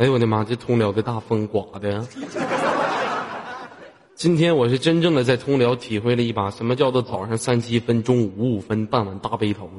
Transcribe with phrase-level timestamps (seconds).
[0.00, 0.42] 哎呦我的妈！
[0.42, 2.02] 这通辽的大风刮的，
[4.14, 9.70] 今天我是真正的在通辽体会了一把什么叫做早上三七分，中午五五分，傍晚大背头。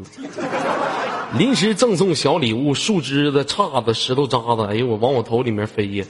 [1.36, 4.64] 临时赠送小礼物：树枝子、叉子、石头渣子。
[4.70, 6.06] 哎呦我往我头里面飞呀！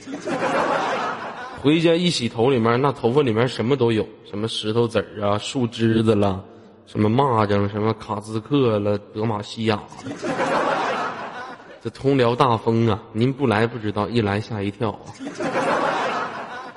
[1.62, 6.44] 回家一洗头，里面那头发里面什么都有，什么石头子儿啊、树枝子了，
[6.84, 9.82] 什么蚂蚱、什么卡兹克了、德玛西亚。
[11.82, 15.10] 这通辽大风啊，您不来不知道，一来吓一跳啊！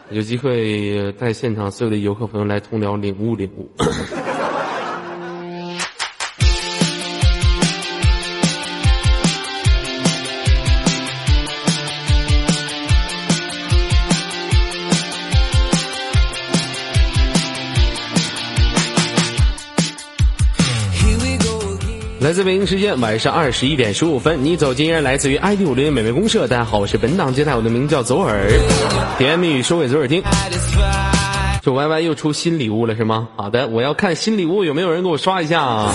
[0.09, 3.69] 有机会带现场所有的游客朋友来通辽领悟领悟。
[22.25, 26.47] 来自北京时间晚上二十一点十五分，你走进人来自于 ID 五零美味公社。
[26.47, 28.49] 大家好，我是本档接待，我的名叫左耳。
[29.19, 30.23] 甜言蜜语说给左耳听。
[31.61, 33.27] 这 Y Y 又出新礼物了是吗？
[33.35, 35.93] 好的，我要看新礼物，有没有人给我刷一下啊？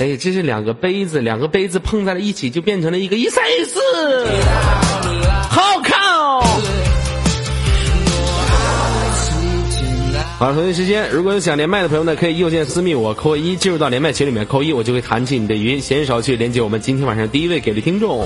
[0.00, 3.78] 哎，这是两个杯子，两个杯子碰在了一起，就变成了一个一三一四，
[10.38, 15.80] 好，同一时间，如果有想连麦的朋友呢，可以右键私密我扣一，进入到连麦群里面扣一，我就会弹起你的语音。
[15.80, 18.24] 闲手去，连接我们今天晚上第一位给力听众。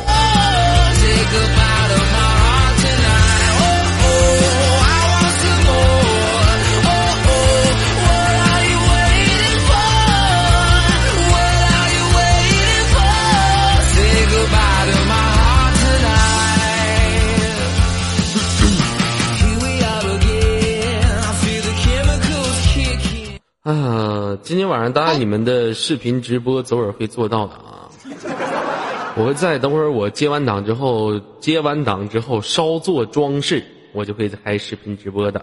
[24.53, 27.89] 今天晚上答应你们的视频直播，走耳会做到的啊！
[29.17, 33.65] 我会在等会儿我接完档之后，接完档之后稍作装饰，
[33.95, 35.43] 我就会开视频直播的。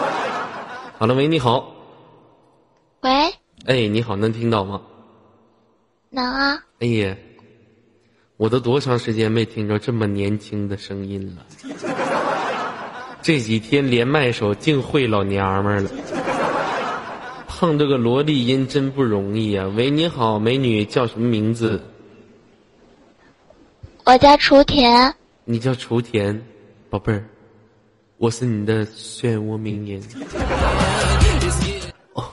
[0.96, 1.74] 好了，喂，你好。
[3.02, 3.10] 喂。
[3.66, 4.80] 哎，你好，能听到吗？
[6.08, 6.58] 能啊。
[6.80, 7.14] 哎呀，
[8.38, 11.44] 我都多长时间没听着这么年轻的声音了？
[13.20, 15.90] 这几天连麦手净会老娘们儿了。
[17.56, 19.70] 碰这个萝莉音真不容易啊！
[19.76, 21.80] 喂，你好，美女，叫什么名字？
[24.04, 25.14] 我叫雏田。
[25.44, 26.42] 你叫雏田，
[26.90, 27.24] 宝贝儿，
[28.18, 30.02] 我是你的漩涡鸣人。
[32.14, 32.24] 哦，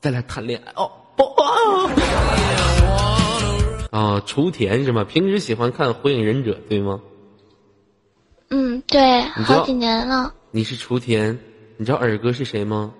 [0.00, 1.92] 再来谈恋爱哦，不啊！
[3.92, 5.04] 啊，雏田是吗？
[5.04, 7.00] 平时喜欢看《火影忍者》对吗？
[8.50, 10.34] 嗯，对，好几年了。
[10.50, 11.38] 你是雏田，
[11.76, 12.92] 你知道尔哥是谁吗？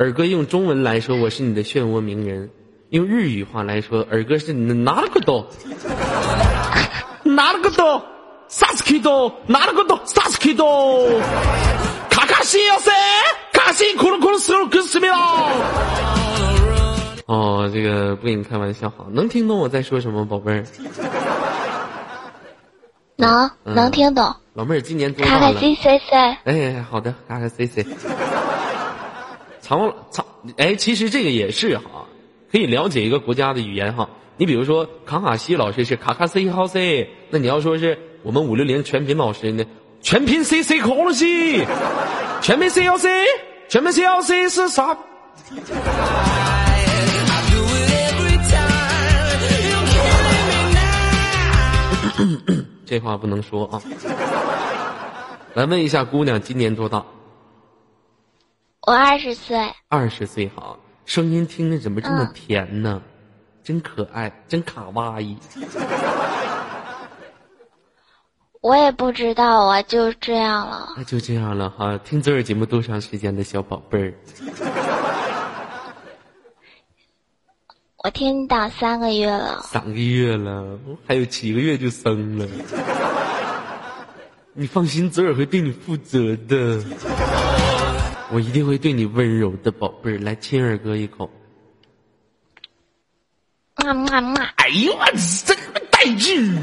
[0.00, 2.48] 尔哥用中文来说，我是你的漩涡鸣人；
[2.88, 5.44] 用日语话来说，尔哥是你的拿了个刀，
[7.22, 8.02] 拿了个刀，
[8.48, 10.64] 萨斯克刀，拿了个刀，萨斯克刀，
[12.08, 12.90] 卡卡西要塞，
[13.52, 15.50] 卡西库鲁库鲁斯鲁克斯米拉。
[17.26, 20.64] 哦，这个不跟你开玩笑哈，能听懂我在说什么，宝贝儿？
[23.16, 24.34] 能，能听懂。
[24.54, 25.40] 老妹儿今年多大了？
[25.40, 26.16] 卡卡西 C C。
[26.44, 27.86] 哎，好的，卡卡 C C。
[29.70, 30.26] 长长
[30.56, 32.04] 哎，其实这个也是哈，
[32.50, 34.10] 可以了解一个国家的语言哈。
[34.36, 39.64] 你比如说卡卡西老师是卡卡 C 号 C，那你要说是我们五六零全品老师呢，
[40.02, 41.64] 全品 C C 考了西，
[42.42, 43.08] 全品 C 幺 C，
[43.68, 44.98] 全品 C 幺 C 是啥？
[52.84, 53.80] 这话不能说啊。
[55.54, 57.04] 来问一下姑娘，今年多大？
[58.86, 63.02] 我二十岁，二十岁好，声音听着怎么这么甜呢？
[63.62, 65.36] 真可爱，真卡哇伊。
[68.62, 70.94] 我也不知道啊，就这样了。
[70.96, 71.98] 那就这样了哈。
[71.98, 74.14] 听这儿节目多长时间的小宝贝儿？
[78.02, 79.60] 我听你打三个月了。
[79.64, 82.48] 三个月了，还有七个月就生了。
[84.54, 86.82] 你放心，泽尔会对你负责的。
[88.32, 91.28] 我一定会对你温柔的，宝贝儿，来亲二哥一口。
[93.84, 94.48] 嘛嘛嘛！
[94.56, 95.04] 哎呦我
[95.44, 95.56] 真
[95.90, 96.56] 带劲！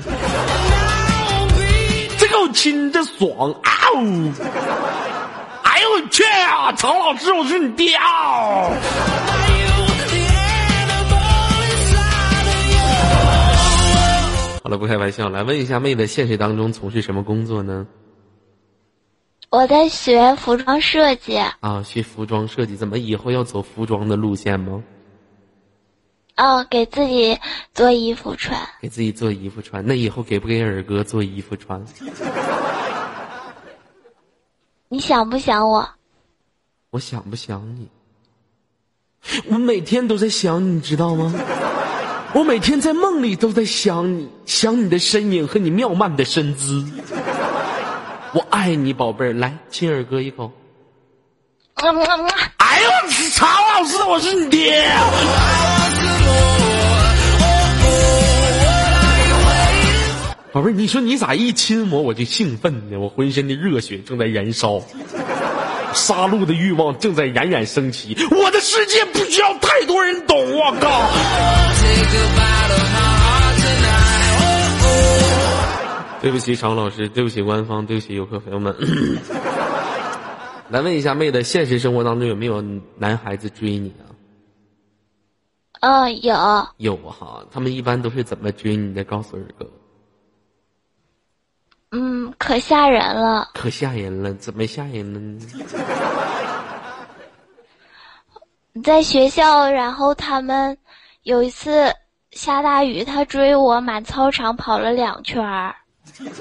[2.17, 4.31] 这个我亲着爽啊呜！
[5.63, 6.71] 哎呦我去啊！
[6.73, 8.71] 曹老师，我是你爹啊！
[14.63, 17.85] 好了，不开玩笑，来问一下妹子，现实当中从事什么工作呢？
[19.49, 24.83] 我在学服装设计啊，学服装设计，怎么以后要走服装的路线吗？
[26.35, 27.39] 哦，给自己
[27.73, 28.59] 做衣服穿。
[28.81, 31.81] 给自己做衣服穿，那以后给不给尔哥做衣服穿？
[34.89, 35.89] 你想不想我？
[36.91, 37.87] 我想不想你？
[39.49, 41.33] 我每天都在想你，知道吗？
[42.33, 46.85] 我每天在梦里都在想你，想你的身影和你妙曼的身姿。
[48.33, 50.51] 我爱你，宝贝儿，来亲二哥一口。
[51.75, 52.89] 嗯嗯嗯哎呦，
[53.31, 54.83] 曹老师，我是你爹。
[60.51, 62.99] 宝贝儿，你说你咋一亲我我就兴奋呢？
[62.99, 64.81] 我浑身的热血正在燃烧，
[65.93, 68.17] 杀戮的欲望正在冉冉升起。
[68.31, 71.11] 我的世界不需要太多人懂，我靠！
[76.21, 78.75] 对不起，常老师，对不起，官方，对不起，游客朋友们。
[80.69, 82.61] 来问一下妹子，现实生活当中有没有
[82.97, 84.03] 男孩子追你啊？
[85.79, 86.35] 嗯，有。
[86.77, 89.03] 有哈，他们一般都是怎么追你的？
[89.03, 89.69] 告诉二哥。
[91.91, 93.49] 嗯，可吓人了。
[93.53, 95.39] 可吓人了，怎么吓人呢？
[98.83, 100.77] 在学校，然后他们
[101.23, 101.93] 有一次
[102.31, 105.75] 下大雨，他追我，满操场跑了两圈儿。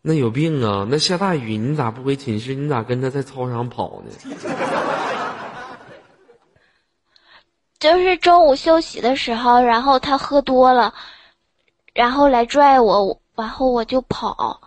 [0.00, 0.86] 那有病啊！
[0.88, 2.54] 那下大雨，你咋不回寝室？
[2.54, 4.12] 你咋跟他在操场跑呢？
[7.78, 10.94] 就是中午休息的时候，然后他喝多了，
[11.94, 14.60] 然后来拽我，然后我就跑，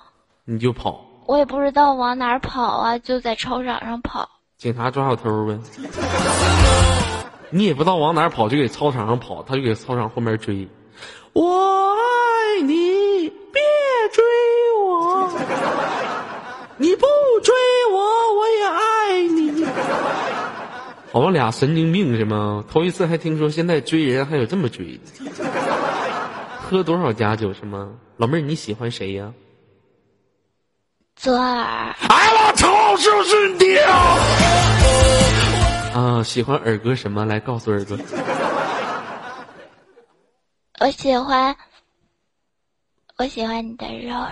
[0.45, 4.29] 你就跑，我也不知道往哪儿跑啊，就在操场上跑。
[4.57, 5.57] 警察抓小偷呗。
[7.50, 10.67] 你也不知道往哪儿跑，就给操场上跑，他就给操场后面追。
[11.33, 13.61] 我爱你，别
[14.11, 14.23] 追
[14.83, 15.31] 我，
[16.77, 17.05] 你不
[17.41, 17.53] 追
[17.91, 17.99] 我，
[18.35, 19.65] 我也爱你。
[21.11, 22.63] 好像俩神经病是吗？
[22.69, 25.01] 头一次还听说现在追人还有这么追的。
[26.61, 27.89] 喝多少假酒是吗？
[28.17, 29.33] 老妹儿你喜欢谁呀？
[31.15, 31.95] 泽尔。
[32.09, 32.95] 哎我操！
[32.97, 34.17] 是不是你爹啊？
[35.95, 37.25] 啊，喜欢尔哥什么？
[37.25, 37.97] 来告诉尔哥。
[40.81, 41.55] 我喜欢，
[43.17, 44.25] 我喜欢你的肉肉。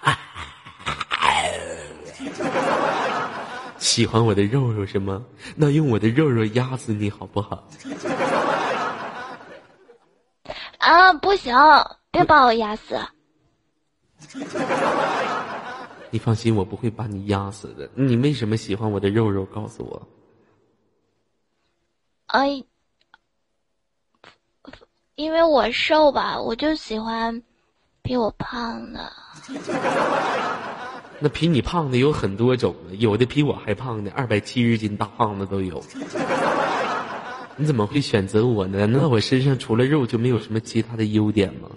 [3.76, 5.22] 喜欢我的肉肉是吗？
[5.54, 7.68] 那用我的肉肉压死你好不好？
[10.78, 11.54] 啊，不行，
[12.10, 12.98] 别把我压死。
[16.08, 17.90] 你放心，我不会把你压死的。
[17.94, 19.44] 你为什么喜欢我的肉肉？
[19.44, 20.08] 告诉我。
[22.28, 22.64] 哎，
[25.14, 27.42] 因为我瘦吧，我就喜欢
[28.02, 29.12] 比我胖的。
[31.18, 35.82] 那比你胖的有很多种，有的比我还胖的，二百七十斤大胖子都有。
[37.56, 38.86] 你怎么会选择我呢？
[38.86, 41.68] 那我身上除了肉就没有什么其他的优点吗？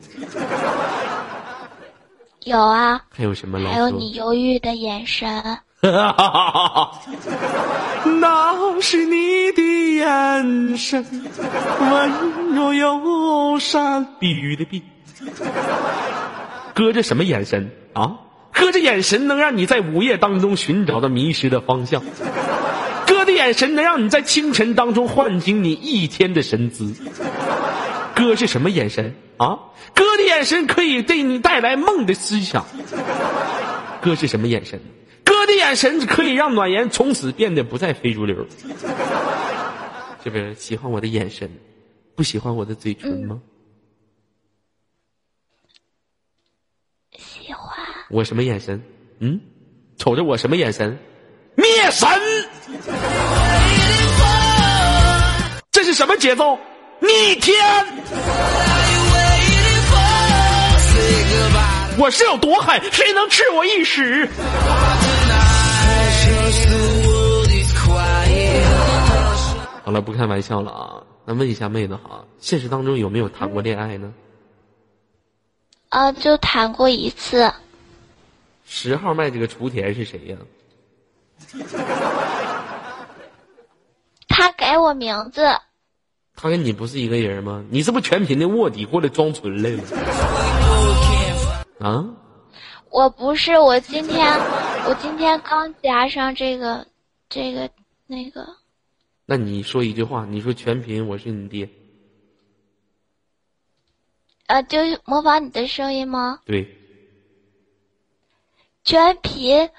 [2.46, 3.04] 有啊。
[3.10, 5.60] 还有什么还有你忧郁的眼神。
[8.20, 9.62] 那是你的
[9.96, 11.06] 眼神，
[11.80, 14.06] 温柔又善。
[14.20, 14.82] 碧玉的碧。
[16.74, 18.18] 哥，这什么眼神啊？
[18.52, 22.02] 哥，这眼神能让你在午夜当中寻找到迷失的方向。
[23.06, 26.94] 哥的眼神能让你在清晨当中唤醒你一天的神姿。
[28.16, 29.60] 哥是什么眼神啊？
[29.94, 32.66] 哥的眼神可以对你带来梦的思想。
[34.02, 34.80] 哥是什么眼神？
[35.46, 38.48] 哥的眼神可以让暖言从此变得不再非主流。
[40.24, 41.48] 这不是喜欢我的眼神，
[42.16, 43.40] 不喜欢我的嘴唇吗？
[47.16, 47.78] 喜欢。
[48.10, 48.82] 我什么眼神？
[49.20, 49.40] 嗯，
[50.00, 50.98] 瞅着我什么眼神？
[51.54, 52.10] 灭神！
[55.72, 56.58] 这是什么节奏？
[57.00, 57.64] 逆天！
[62.00, 62.82] 我是有多狠？
[62.92, 64.28] 谁能吃我一屎？
[69.86, 71.04] 好了，不开玩笑了啊！
[71.26, 74.12] 那问一下妹子哈，现实当中有没有谈过恋爱呢？
[75.90, 77.54] 啊，就谈过一次。
[78.66, 80.38] 十号麦这个雏田是谁呀？
[84.28, 85.46] 他改我名字。
[86.36, 87.64] 他跟你不是一个人吗？
[87.70, 89.84] 你是不是全屏的卧底过来装纯来了？
[91.80, 92.04] 啊？
[92.90, 94.34] 我不是，我今天
[94.88, 96.88] 我今天刚加上这个
[97.30, 97.70] 这个
[98.08, 98.48] 那个。
[99.26, 101.68] 那你说一句话，你说全凭我是你爹。
[104.48, 106.42] 呃，就模仿你的声音吗？
[106.46, 106.78] 对。
[108.84, 109.70] 全屏，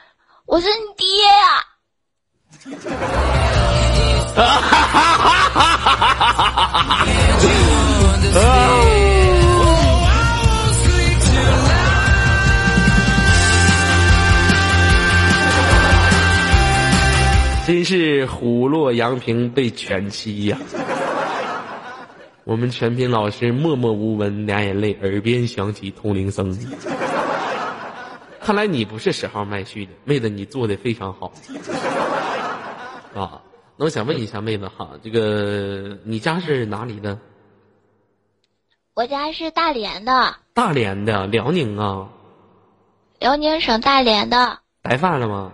[0.46, 1.64] 我是你爹呀！
[17.66, 20.56] 真是虎落羊平被犬欺呀！
[22.44, 26.56] 我们全品老师默默无闻，俩眼泪，耳边响起通灵声。
[28.40, 31.32] 看来你不是十号麦序的，妹子，你做的非常好。
[33.16, 33.42] 啊，
[33.76, 37.18] 那我想问一下妹子哈，这个你家是哪里的？
[38.94, 42.08] 我家是大连的，大连的，辽宁啊。
[43.18, 44.60] 辽宁省大连的。
[44.82, 45.50] 白饭了吗？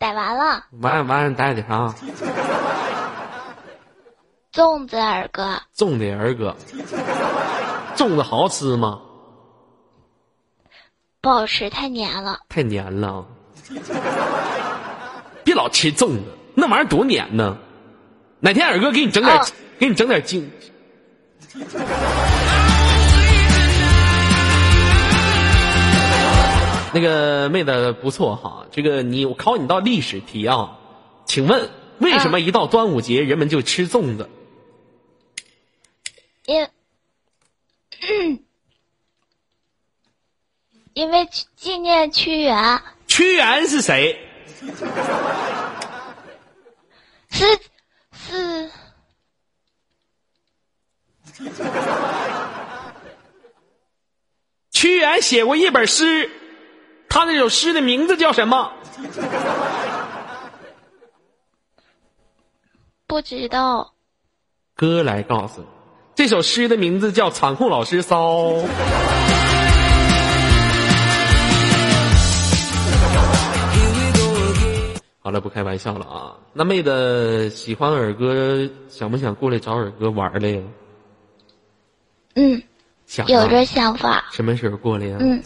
[0.00, 0.64] 逮完了。
[0.80, 1.94] 完完逮的啥？
[4.50, 5.60] 粽子儿哥。
[5.76, 6.56] 粽子儿哥。
[7.94, 8.98] 粽子好吃吗？
[11.20, 12.38] 不好吃，太黏了。
[12.48, 13.26] 太黏了。
[15.44, 16.22] 别老吃粽子，
[16.54, 17.58] 那玩意儿多黏呢。
[18.40, 19.38] 哪天二哥给你整点，
[19.78, 20.50] 给你整点精。
[26.92, 30.78] 那个妹子不错哈，这个你我考你道历史题啊，
[31.24, 34.28] 请问为什么一到端午节人们就吃粽子？
[36.46, 36.68] 因，
[40.94, 42.82] 因为纪念屈原。
[43.06, 44.18] 屈原是谁？
[47.30, 47.44] 是
[48.12, 48.70] 是。
[54.72, 56.30] 屈原写过一本诗。
[57.12, 58.70] 他那首诗的名字叫什么？
[63.08, 63.92] 不知道。
[64.76, 65.66] 哥来告诉你，
[66.14, 68.36] 这首诗的名字叫《场控老师骚》。
[75.18, 76.36] 好了，不开玩笑了啊！
[76.52, 80.62] 那妹子喜欢尔哥，想不想过来找尔哥玩来呀？
[82.36, 82.62] 嗯，
[83.04, 84.24] 想有这想法。
[84.30, 85.16] 什么时候过来呀？
[85.18, 85.42] 嗯。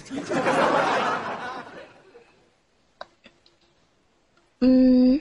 [4.64, 5.20] 嗯，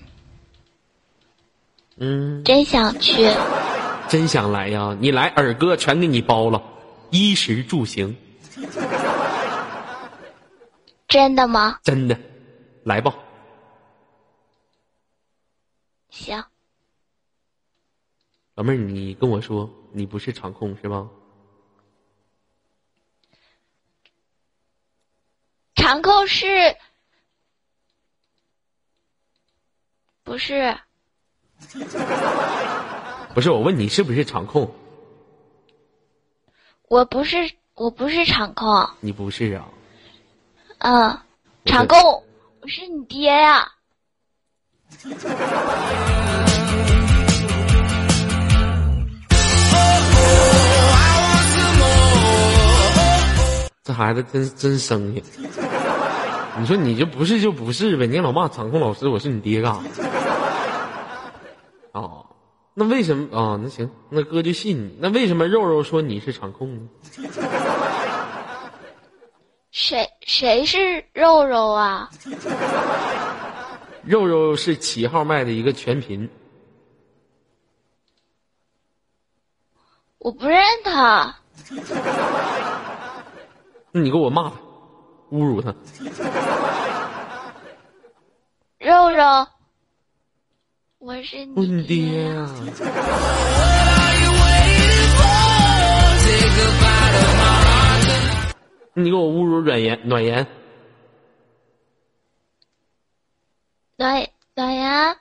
[1.98, 3.30] 嗯，真想去，
[4.08, 4.96] 真想来呀！
[5.02, 6.64] 你来，二哥全给你包了，
[7.12, 8.16] 衣食住行。
[11.10, 11.80] 真的吗？
[11.84, 12.18] 真的，
[12.86, 13.14] 来吧。
[16.10, 16.42] 行。
[18.56, 21.10] 老妹儿，你跟我说，你不是场控是吧？
[25.76, 26.48] 场控是。
[30.24, 30.78] 不是，
[33.34, 34.74] 不是我问你是不是场控？
[36.88, 38.90] 我不是，我不是场控。
[39.02, 39.66] 你不是啊？
[40.80, 41.20] 嗯，
[41.66, 42.00] 场控，
[42.62, 43.70] 我是你爹呀。
[53.84, 55.22] 这孩子真真生气。
[56.56, 58.06] 你说你就不是就不是呗？
[58.06, 59.82] 你老骂场控老师，我是你爹干啥？
[61.94, 62.26] 哦，
[62.74, 63.60] 那为什么啊？
[63.62, 64.98] 那行，那哥就信你。
[65.00, 66.90] 那为什么肉肉说你是场控呢？
[69.72, 72.10] 谁谁是肉肉啊？
[74.04, 76.30] 肉肉是七号麦的一个全频。
[80.18, 81.36] 我不认他。
[83.92, 84.56] 那你给我骂他。
[85.32, 85.74] 侮辱他，
[88.80, 89.48] 肉肉，
[91.06, 92.50] 我是你爹啊！
[98.96, 100.46] 你给我侮辱软言暖言，
[103.98, 105.18] 暖暖言，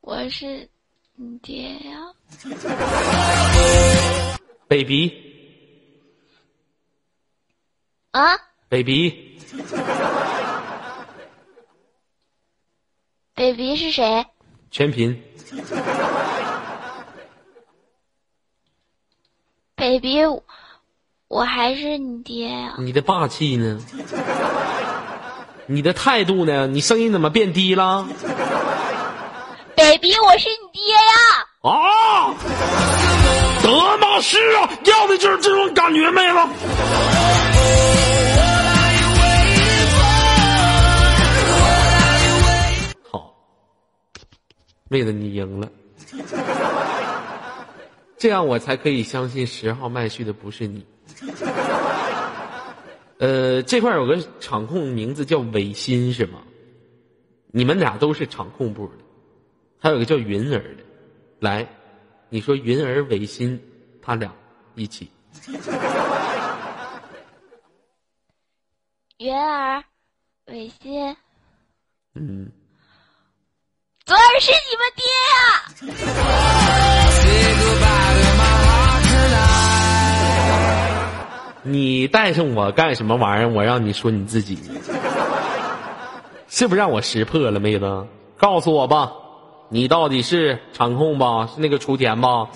[0.00, 0.68] 我是
[1.16, 2.12] 你爹呀
[4.68, 5.12] ，baby。
[8.12, 8.36] 啊
[13.34, 14.26] ，baby，baby 是谁？
[14.70, 15.20] 全屏。
[19.76, 20.20] baby，
[21.28, 22.74] 我还是你爹呀。
[22.78, 23.78] 你的霸气呢？
[25.66, 26.66] 你的态度呢？
[26.66, 28.06] 你声音怎么变低了
[29.76, 31.00] ？baby，我是你爹呀。
[31.62, 32.34] 啊！
[33.62, 36.36] 德玛是啊，要的就是这种感觉，妹子。
[44.94, 45.68] 妹子，你赢了，
[48.16, 50.86] 这样我才可以相信十号麦序的不是你。
[53.18, 56.44] 呃，这块有个场控名字叫伟新是吗？
[57.48, 58.92] 你们俩都是场控部的，
[59.80, 60.84] 还有个叫云儿的，
[61.40, 61.66] 来，
[62.28, 63.60] 你说云儿、伟新，
[64.00, 64.32] 他俩
[64.76, 65.10] 一起。
[69.18, 69.82] 云儿，
[70.46, 71.16] 伟新，
[72.14, 72.48] 嗯，
[74.06, 75.64] 左耳是你们爹呀、
[81.62, 83.48] 你带上我干什么玩意儿？
[83.48, 84.58] 我让你说你自己，
[86.48, 88.06] 是不是让我识破了，妹子？
[88.36, 89.10] 告诉我吧，
[89.70, 91.48] 你到底是场控吧？
[91.54, 92.46] 是那个雏田吧？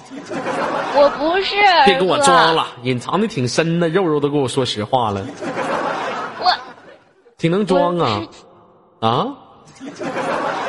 [0.97, 1.55] 我不是，
[1.87, 5.25] 别给我装了，隐藏的挺深的，肉肉都跟我说实话了，
[6.40, 6.52] 我
[7.38, 8.23] 挺能装啊
[9.00, 9.28] 啊！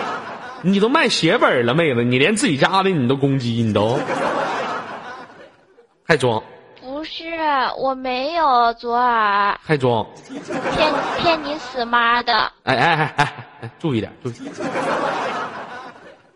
[0.61, 3.97] 你都卖血本了，妹子，你连自己家的你都攻击，你都
[6.05, 6.41] 还装
[6.81, 7.23] 不是，
[7.77, 10.05] 我没有左耳，还装，
[10.75, 12.33] 骗骗你死妈的！
[12.63, 14.51] 哎哎哎哎哎，注意点，注意点。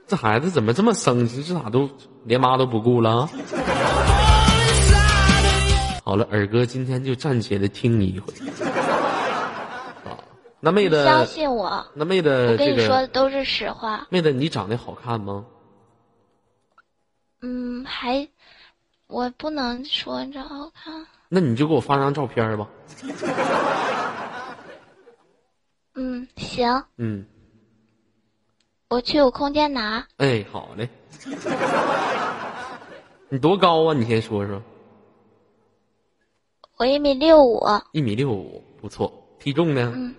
[0.07, 1.43] 这孩子怎么这么生气？
[1.43, 1.89] 这咋都
[2.23, 3.27] 连妈都不顾了？
[6.05, 8.33] 好了，尔哥今天就暂且的听你一回。
[10.63, 14.07] 啊，那妹子，相信我，那妹子我跟你说的都是实话。
[14.09, 15.45] 妹子，你长得好看吗？
[17.41, 18.29] 嗯，还
[19.07, 21.05] 我不能说这好看。
[21.27, 22.69] 那你就给我发张照片吧。
[25.95, 27.25] 嗯，行，嗯，
[28.89, 30.07] 我去我空间拿。
[30.15, 30.87] 哎，好嘞。
[33.27, 33.93] 你多高啊？
[33.93, 34.61] 你先说说。
[36.77, 39.11] 我一米六五，一米六五，不错。
[39.39, 39.91] 体重呢？
[39.93, 40.15] 嗯，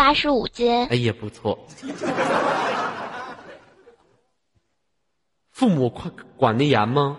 [0.00, 0.86] 八十五斤。
[0.86, 1.58] 哎也，不错。
[5.50, 7.18] 父母管管得严吗？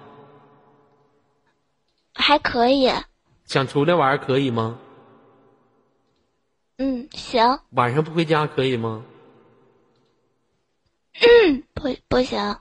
[2.16, 2.92] 还可以。
[3.46, 4.80] 想出来玩儿可以吗？
[6.80, 9.04] 嗯，行，晚上不回家可以吗？
[11.76, 12.58] 不不行，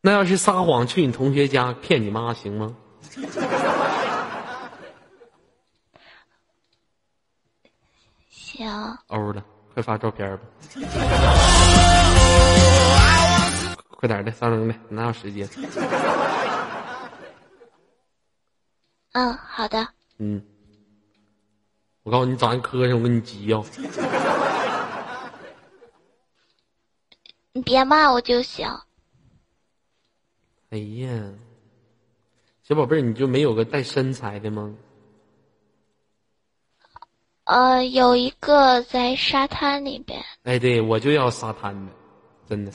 [0.00, 2.74] 那要是撒谎去你同学家骗你妈行吗？
[8.56, 10.42] 行，欧了，快发照片吧！
[13.98, 15.46] 快点的，三扔的，哪有时间？
[19.12, 19.86] 嗯，好的。
[20.18, 20.42] 嗯，
[22.02, 23.62] 我告诉你，早上磕碜我跟你急要、
[27.52, 28.66] 你别骂我就行。
[30.70, 31.30] 哎呀，
[32.62, 34.74] 小宝贝儿，你就没有个带身材的吗？
[37.46, 40.20] 呃，有一个在沙滩里边。
[40.42, 41.92] 哎，对，我就要沙滩的，
[42.48, 42.72] 真的。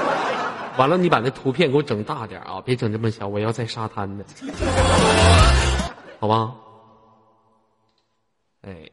[0.76, 4.24] 完了，你把那图片给我整大点啊，别整这么小，我要在沙滩的，
[6.20, 6.52] 好吧？
[8.62, 8.90] 哎，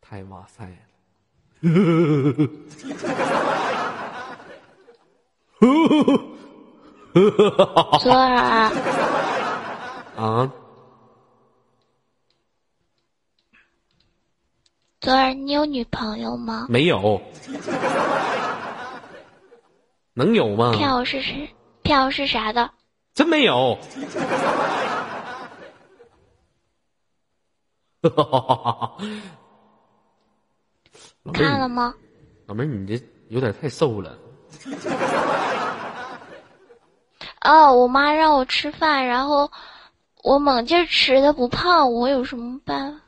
[0.00, 0.76] 太哇塞了！
[8.00, 8.72] 左耳，
[10.16, 10.52] 啊，
[15.02, 16.66] 左耳，你有女朋友吗？
[16.68, 17.20] 没有，
[20.14, 20.72] 能有吗？
[20.76, 21.52] 骗我是谁？
[21.82, 22.70] 骗我是啥的？
[23.12, 23.76] 真没有。
[31.34, 31.92] 看了吗？
[32.46, 34.16] 老妹儿，你这有点太瘦了。
[37.40, 39.50] 哦，我妈让我吃饭，然后
[40.22, 43.00] 我猛劲儿吃的不胖，我有什么办法？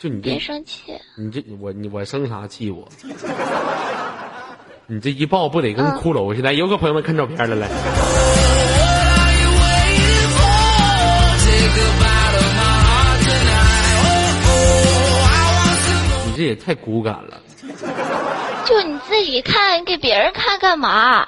[0.00, 0.98] 就你这别生气。
[1.16, 2.88] 你这我你我生啥气我？
[4.86, 6.54] 你这一抱不得跟嗯骷髅似的？
[6.54, 7.68] 有个朋友们看照片了来。
[16.26, 17.40] 你这也太骨感了。
[18.64, 21.26] 就你自己看，你给别人看干嘛？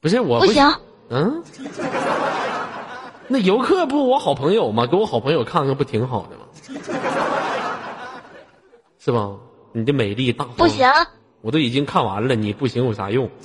[0.00, 0.64] 不是我不行，
[1.10, 1.42] 嗯，
[3.28, 4.86] 那游客不我好朋友吗？
[4.86, 6.42] 给我好朋友看看不挺好的吗？
[9.02, 9.30] 是吧？
[9.72, 10.86] 你的美丽大方不行，
[11.40, 13.30] 我都已经看完了，你不行有啥用？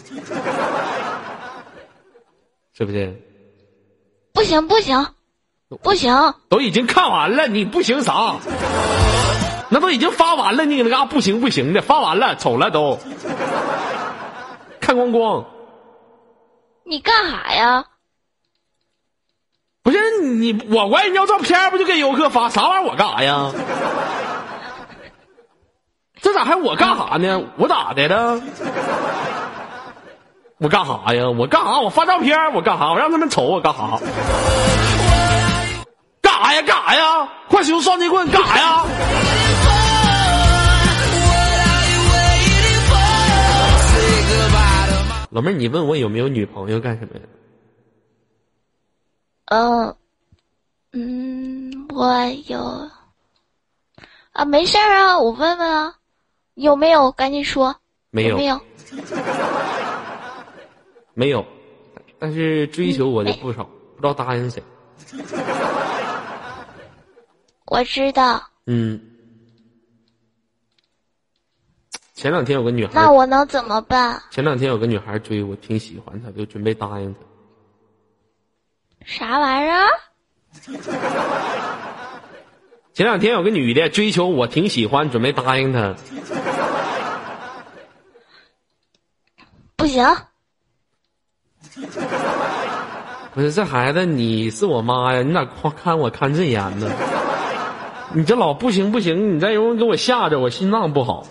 [2.73, 3.21] 是不是？
[4.33, 5.07] 不行，不行，
[5.81, 6.33] 不行！
[6.49, 8.35] 都已经看完了，你不行啥？
[9.69, 12.99] 那都已经发完了，你搁那嘎不行不行的，发完了，瞅了都，
[14.81, 15.45] 看光光。
[16.83, 17.85] 你干啥呀？
[19.83, 22.49] 不是你，我管你要照片，不就给游客发？
[22.49, 22.91] 啥玩意儿？
[22.91, 23.51] 我干啥呀？
[26.25, 27.39] 这咋还我干啥呢？
[27.55, 28.41] 我咋的了？
[30.57, 31.29] 我干啥呀？
[31.29, 31.79] 我干啥？
[31.81, 32.89] 我发照片，我干啥？
[32.93, 33.99] 我让他们瞅我干啥？
[36.23, 36.63] 干啥呀？
[36.63, 37.29] 干啥呀？
[37.47, 38.85] 快使用双截棍干啥呀？
[45.29, 47.21] 老妹儿，你问我有没有女朋友干什么呀？
[49.45, 49.95] 嗯，
[50.91, 52.89] 嗯，我有
[54.33, 55.93] 啊，没事儿啊，我问问啊，
[56.55, 57.11] 有没有？
[57.11, 57.75] 赶紧说，
[58.09, 58.59] 没有，没有？
[61.13, 61.45] 没有，
[62.19, 64.61] 但是追求我的不少，不知道答应谁。
[67.67, 68.41] 我知道。
[68.67, 68.99] 嗯，
[72.13, 74.21] 前两天有个女孩，那我能怎么办？
[74.31, 77.19] 前两天有个女孩追我，挺喜欢她，就准备答应她。
[79.05, 79.87] 啥玩意儿？
[82.95, 85.95] 前两天有个女的追求我，挺喜欢，准备答应她。
[89.75, 90.01] 不行。
[93.33, 95.23] 不是这孩子，你是我妈呀？
[95.23, 96.89] 你咋看看我看这眼呢？
[98.13, 101.27] 你这老不行不行，你再容易给我吓着，我心脏不好。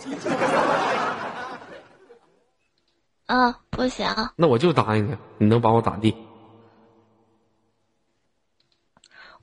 [3.24, 4.06] 嗯，不行。
[4.36, 6.14] 那我就答应你，你能把我咋地？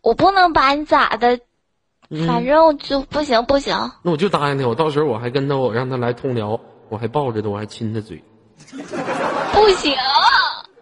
[0.01, 1.39] 我不能把你咋的，
[2.27, 3.73] 反正就不行不行。
[4.03, 8.21] 那我就答应他，我到时候我还跟他，我让他来通辽，我还抱着他，我还亲他嘴。
[9.53, 9.95] 不行，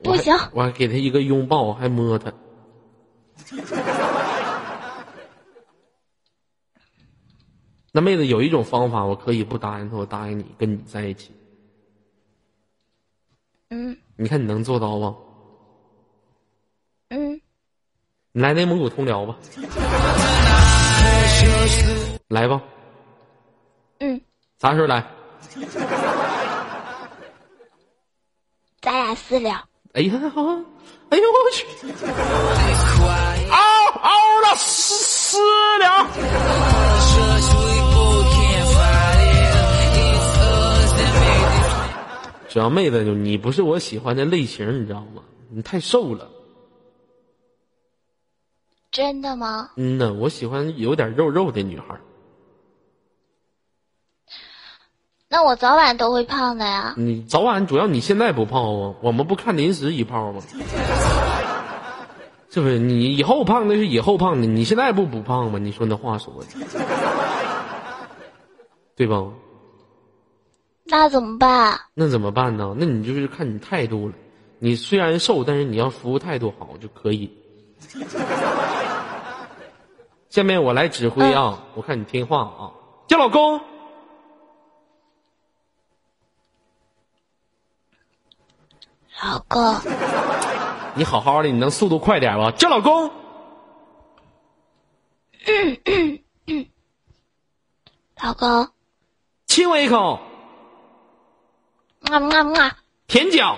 [0.03, 2.33] 不行，我还给他一个拥抱，还摸他。
[7.91, 11.31] 那妹子有一种方法，我可以不答应他，我答应你，跟你在一起。
[13.69, 13.95] 嗯。
[14.15, 15.15] 你看你能做到吗？
[17.09, 17.39] 嗯。
[18.31, 19.37] 你来内蒙古通辽吧。
[22.27, 22.61] 来吧。
[23.99, 24.21] 嗯。
[24.59, 25.03] 啥时候来？
[28.81, 29.53] 咱俩私聊。
[29.93, 30.13] 哎呀，
[31.09, 31.65] 哎呦我去！
[33.49, 33.57] 嗷
[34.01, 34.07] 嗷
[34.41, 35.37] 的私私
[35.79, 36.07] 聊。
[42.47, 45.23] 主要妹子，你不是我喜欢的类型，你知道吗？
[45.49, 46.29] 你太瘦了。
[48.91, 49.69] 真的吗？
[49.75, 51.99] 嗯呢，我喜欢有点肉肉的女孩。
[55.31, 56.95] 那我早晚都会胖的呀。
[56.97, 58.95] 你早晚主要你现在不胖啊？
[59.01, 60.41] 我们不看临时一胖吗？
[62.49, 62.79] 是不是？
[62.79, 65.59] 你以后胖那是以后胖的，你现在不不胖吗？
[65.59, 66.47] 你说那话说的，
[68.95, 69.23] 对吧？
[70.83, 71.79] 那怎么办？
[71.93, 72.75] 那怎么办呢？
[72.75, 74.15] 那你就是看你态度了。
[74.57, 77.31] 你虽然瘦，但是你要服务态度好就可以。
[80.29, 82.71] 下面我来指挥啊，我看你听话啊，
[83.07, 83.59] 叫老公。
[89.21, 89.75] 老公，
[90.93, 92.51] 你好好的，你能速度快点吗？
[92.51, 93.11] 叫老公。
[95.45, 96.65] 嗯嗯嗯，
[98.21, 98.69] 老公，
[99.47, 100.19] 亲我一口。
[102.01, 102.71] 么么么，
[103.07, 103.57] 舔脚。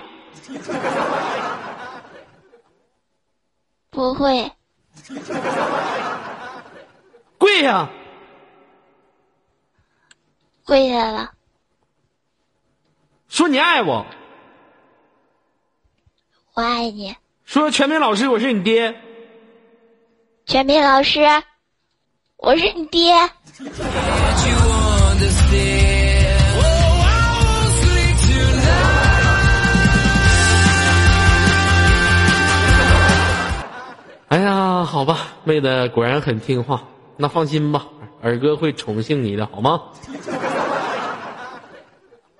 [3.90, 4.50] 不会。
[7.42, 7.90] 跪下。
[10.64, 11.32] 跪下了。
[13.28, 14.06] 说你爱我。
[16.54, 17.16] 我爱你。
[17.44, 18.94] 说全民老师，我是你爹。
[20.46, 21.18] 全民老师，
[22.36, 23.12] 我是你爹。
[34.28, 36.84] 哎呀，好吧，妹子果然很听话，
[37.22, 37.86] 那放心吧，
[38.20, 39.80] 二哥会宠幸你的，好吗？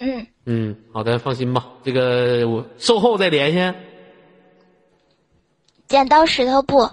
[0.00, 3.78] 嗯嗯，好的，放心吧，这个我售后再联系。
[5.86, 6.90] 剪刀石头布。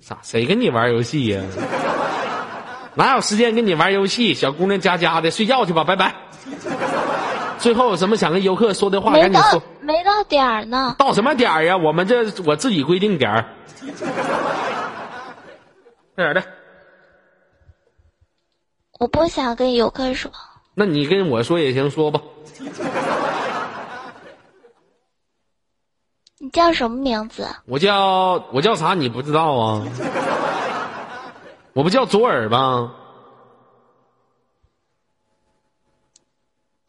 [0.00, 0.18] 啥？
[0.22, 1.42] 谁跟你玩游戏呀？
[2.94, 4.34] 哪有时间跟你玩游戏？
[4.34, 6.14] 小姑娘家家的，睡觉去吧，拜拜。
[7.58, 9.14] 最后有什么想跟游客说的话？
[9.14, 9.62] 赶紧说。
[9.80, 10.94] 没到点儿呢。
[10.98, 11.78] 到什么点儿呀？
[11.78, 13.46] 我们这我自己规定点儿。
[16.14, 16.44] 快点的。
[19.00, 20.30] 我不想跟游客说。
[20.74, 22.20] 那你跟我说也行，说吧。
[26.36, 27.48] 你叫什么名字？
[27.64, 28.92] 我叫我叫啥？
[28.92, 29.82] 你不知道啊？
[31.72, 32.94] 我不叫左耳吗？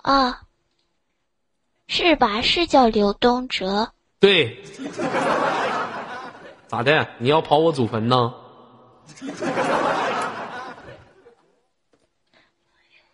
[0.01, 0.41] 啊，
[1.87, 2.41] 是吧？
[2.41, 3.93] 是叫刘东哲。
[4.19, 4.61] 对。
[6.67, 7.07] 咋的？
[7.19, 8.33] 你要刨我祖坟呢？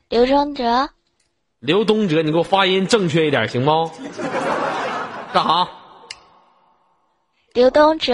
[0.09, 0.89] 刘东哲。
[1.59, 3.91] 刘东哲，你给我发音正确一点行不？
[5.33, 5.67] 干啥？
[7.53, 8.13] 刘东哲。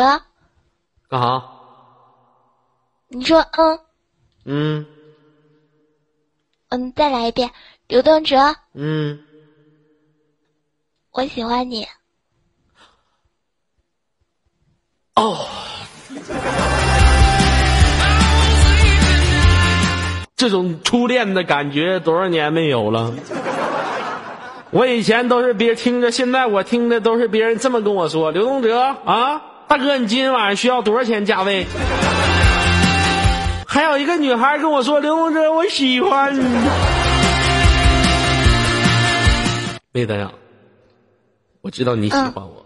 [1.07, 1.49] 干啥？
[3.09, 3.79] 你说嗯
[4.45, 4.87] 嗯
[6.69, 7.51] 嗯，再来一遍。
[7.87, 9.23] 刘东哲，嗯，
[11.11, 11.87] 我喜欢你。
[15.13, 15.45] 哦，
[20.43, 23.13] 这种初恋的感觉多少年没有了？
[24.71, 31.65] 我以前都是别听着，现在我听的都是别人这么跟我说：“刘东哲啊，大哥，你今天晚上需要多少钱价位？”
[33.65, 36.43] 还有一个女孩跟我说：“刘东哲，我喜欢你。”
[39.93, 40.29] 妹子呀，
[41.61, 42.65] 我知道你喜欢我，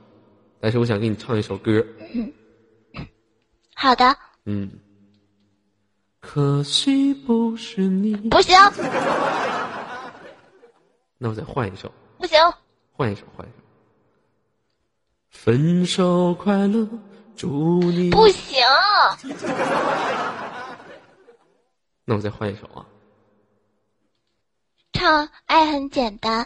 [0.60, 1.86] 但是我想给你唱一首歌。
[3.76, 4.16] 好的，
[4.48, 4.72] 嗯，
[6.30, 8.14] 可惜不是你。
[8.30, 8.54] 不行，
[11.18, 12.38] 那我再换一首，不行，
[12.92, 13.58] 换一首，换一首。
[15.30, 16.86] 分手快乐，
[17.38, 18.10] 祝你。
[18.10, 18.62] 不行，
[22.04, 22.86] 那我再换一首啊。
[24.92, 26.46] 唱《爱很简单》。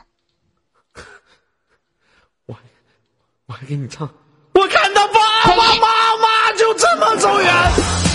[2.46, 2.56] 我
[3.48, 4.08] 我还给你唱，
[4.54, 5.14] 我看到爸
[5.48, 8.11] 爸妈妈就这么走远。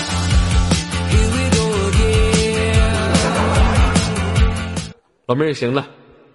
[5.27, 5.89] 老妹儿，行了，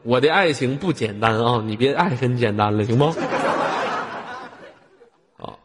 [0.03, 3.05] 我的爱情不简单啊，你别爱很简单了，行不？
[5.37, 5.57] 好，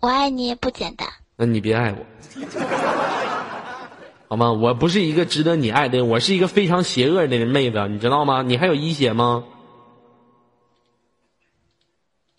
[0.00, 1.06] 我爱你也不简单。
[1.36, 1.98] 那你别爱我，
[4.28, 4.50] 好吗？
[4.52, 8.40] 我不是一个值得你爱的人，我是一个非常邪恶的人，妹子，你知道吗？
[8.40, 9.44] 你还有一血吗？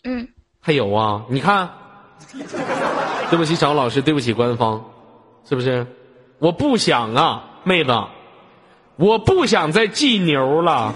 [0.02, 0.26] 嗯，
[0.58, 1.70] 还有啊，你看，
[3.30, 4.84] 对不起，小老师，对不起，官方，
[5.48, 5.86] 是不是？
[6.40, 7.92] 我不想啊，妹子，
[8.96, 10.94] 我不想再祭牛了。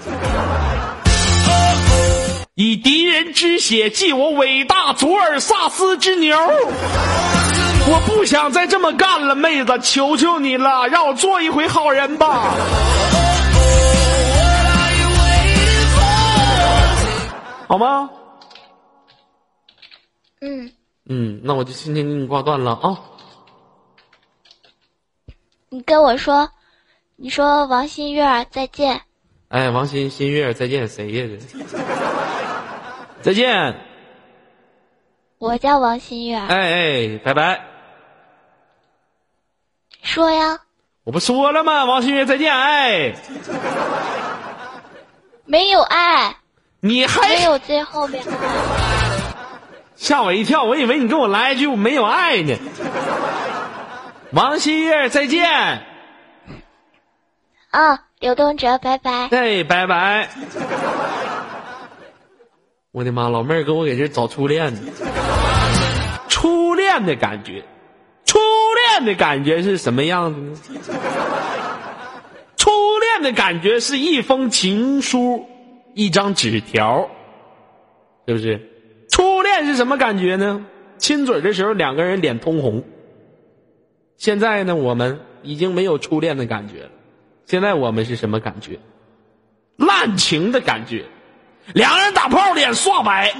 [2.54, 12.54] 以敌人之血祭我伟大佐尔萨斯之牛，我不想再这么干了，妹子，求求你了，让我做一回好人吧。
[17.68, 18.08] 好吗？
[20.40, 20.72] 嗯，
[21.08, 22.96] 嗯，那我就今天给你挂断了啊。
[25.68, 26.48] 你跟我说，
[27.18, 29.00] 你说王新月再见。
[29.48, 31.24] 哎，王新新月再见，谁呀？
[33.22, 33.74] 这 再见。
[35.38, 36.36] 我叫王新月。
[36.36, 37.60] 哎哎，拜拜。
[40.02, 40.58] 说呀。
[41.04, 41.86] 我不说了吗？
[41.86, 43.14] 王新月再见，哎。
[45.46, 46.36] 没有爱。
[46.80, 48.22] 你还没有最后面。
[49.94, 52.54] 吓我一跳，我以为你跟我来一句我没有爱呢。
[54.32, 55.95] 王新月再见。
[57.76, 59.28] 啊，刘东哲，拜拜。
[59.28, 60.30] 哎，拜拜。
[62.90, 64.80] 我的妈，老妹儿给我给这找初恋呢。
[66.26, 67.62] 初恋的感觉，
[68.24, 68.38] 初
[68.94, 70.40] 恋的感觉是什么样子
[70.72, 70.80] 呢？
[72.56, 75.44] 初恋的感觉是一封情书，
[75.92, 77.06] 一张纸条，
[78.26, 78.58] 是不是？
[79.10, 80.64] 初恋是什么感觉呢？
[80.96, 82.82] 亲嘴的时候两个人脸通红。
[84.16, 86.90] 现在呢，我们已经没有初恋的感觉了。
[87.46, 88.76] 现在我们是什么感觉？
[89.76, 91.04] 滥情的感觉，
[91.74, 93.32] 两个人打炮脸刷白。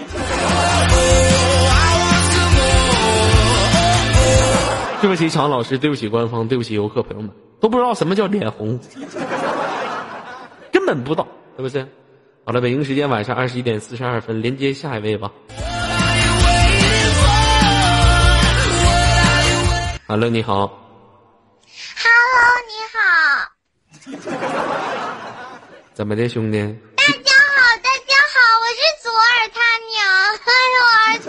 [5.00, 7.28] 对不起，常老师，对不起，官方，对不起，游客朋友们，
[7.60, 8.78] 都不知道什么叫脸红，
[10.70, 11.84] 根本不知道，是不是？
[12.44, 15.32] 好了，北京时间晚上二十一点四十二分，连接下一位吧。
[20.06, 20.85] Hello，你好。
[25.94, 26.58] 怎么的，兄弟？
[26.96, 29.58] 大家好，大家好，我是左耳他
[29.90, 31.26] 娘， 还有儿子。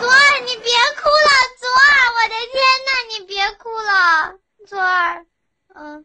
[0.00, 3.92] 左耳，你别哭了，左耳，我的天呐，你别哭了，
[4.66, 5.24] 左耳，
[5.76, 6.04] 嗯。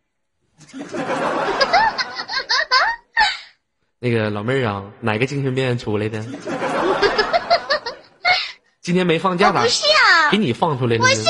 [4.00, 6.22] 那个老妹儿啊，哪个精神病院出来的？
[8.82, 9.62] 今天没放假吧？
[9.64, 11.04] 不是啊，给你放出来的。
[11.04, 11.26] 我是，我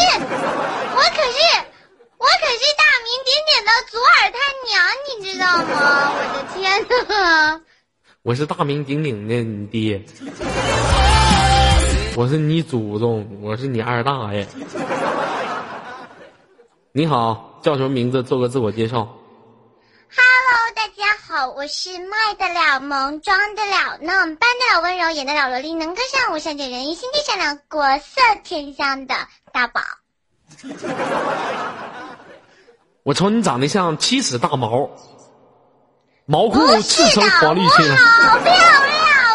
[2.27, 4.73] 可是大名鼎鼎的左耳他娘，
[5.07, 5.63] 你知道吗？
[6.15, 6.59] 我的天
[7.07, 7.61] 呐！
[8.23, 10.01] 我是大名鼎鼎的你爹，
[12.15, 14.47] 我是你祖宗，我是你二大爷。
[16.93, 18.23] 你好，叫什么名字？
[18.23, 18.99] 做个自我介绍。
[20.07, 29.15] Hello，大家好，我是卖得了萌、装得了嫩、扮得了温柔、演得了萝莉、能歌善舞、善解人意、心地善良、国色天香的
[29.51, 29.81] 大宝。
[33.03, 34.89] 我瞅你长得像七尺大毛，
[36.25, 38.55] 毛裤自称黄绿青好漂亮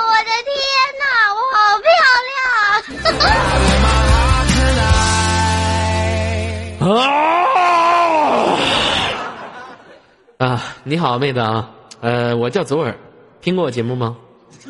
[0.06, 0.54] 我的天
[0.98, 1.88] 呐我好漂
[2.28, 3.28] 亮
[10.38, 11.70] 啊啊你好妹子啊
[12.00, 12.96] 呃我叫左耳
[13.40, 14.16] 听过我节目吗？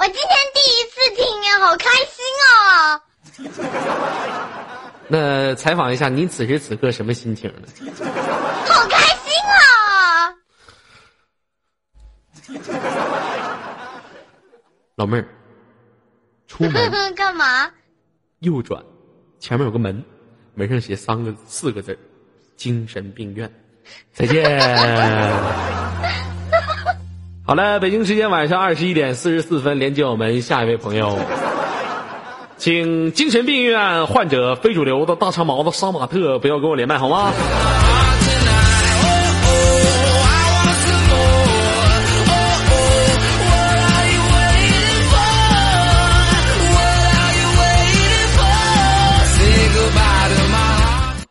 [0.00, 3.00] 我今天第一次听啊好开心哦。
[5.08, 7.68] 那采访一下你此时此刻什么心情呢？
[8.68, 9.27] 好开心
[14.96, 15.28] 老妹儿，
[16.46, 17.70] 出门干嘛？
[18.40, 18.82] 右转，
[19.38, 20.02] 前面有个门，
[20.54, 21.98] 门上写三个四个字儿
[22.56, 23.50] 精神病院。
[24.12, 24.44] 再见。
[27.46, 31.18] 好了，北京时间晚上二十一点四十四分，连接我们下一位朋友，
[32.56, 37.32] 请精神病院患者非主流的大长毛子杀马特不要跟我连麦好吗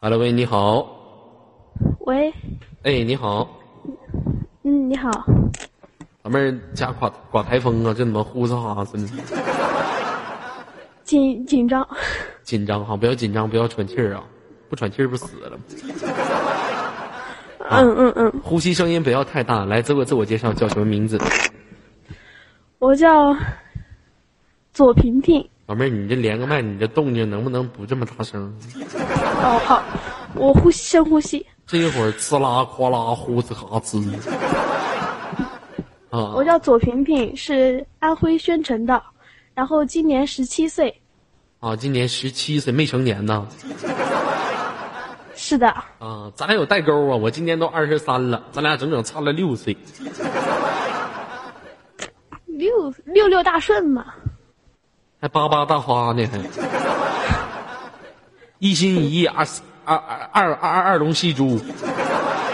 [0.08, 0.88] ？Hello，喂，你好。
[2.00, 2.34] 喂，
[2.84, 3.46] 哎，你好，
[4.64, 5.12] 嗯，你好，
[6.24, 9.12] 老妹儿家刮刮台风啊，这怎么呼哧哈真的
[11.04, 11.86] 紧紧张，
[12.42, 14.24] 紧张哈，不要紧张，不要喘气儿啊，
[14.70, 15.64] 不喘气儿不死了吗？
[17.70, 19.66] 嗯嗯嗯，呼吸声音不要太大。
[19.66, 21.20] 来，自我自我介绍，叫什么名字？
[22.80, 23.36] 我叫
[24.72, 25.46] 左萍萍。
[25.68, 28.58] 老妹儿，你这连个麦，你这动静能不能不这么大声？
[29.44, 29.84] 哦，好，
[30.34, 31.46] 我呼吸深呼吸。
[31.66, 34.02] 这一会儿呲啦哗啦呼哧哈呲。
[36.10, 39.04] 啊，我叫左萍萍，是安徽宣城的，
[39.54, 41.02] 然后今年十七岁。
[41.60, 43.46] 啊，今年十七岁，没成年呢。
[45.36, 45.68] 是的。
[46.00, 47.18] 啊，咱俩有代沟啊！
[47.18, 49.76] 我今年都二十三了，咱俩整整差了六岁。
[52.46, 54.06] 六六六大顺嘛。
[55.20, 56.40] 还八八大花呢，还。
[58.60, 59.46] 一心一意二
[59.86, 61.60] 二二二二二龙戏珠，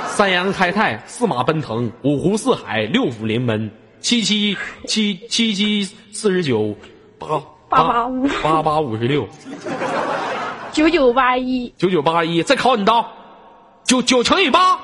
[0.08, 6.76] 三阳开泰，四马奔腾，五湖四海，六府临门，七七七七七四十九，
[7.20, 7.28] 八
[7.70, 9.28] 八八五八八五十六，
[10.72, 11.74] 九九八一。
[11.78, 13.12] 九九八一，再考你道，
[13.84, 14.80] 九九乘以八，